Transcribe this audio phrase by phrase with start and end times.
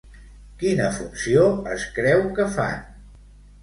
[0.63, 1.45] Quina funció
[1.77, 2.85] es creu que fan?